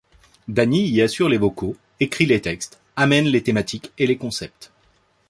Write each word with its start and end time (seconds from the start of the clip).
Dani 0.47 0.87
y 0.89 0.99
assure 1.03 1.29
les 1.29 1.37
vocaux, 1.37 1.75
écrit 1.99 2.25
les 2.25 2.41
textes, 2.41 2.81
amène 2.95 3.25
les 3.25 3.43
thématiques 3.43 3.91
et 3.99 4.07
les 4.07 4.17
concepts. 4.17 4.71